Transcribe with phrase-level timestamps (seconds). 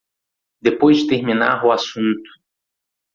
[0.63, 2.27] Depois de terminar o assunto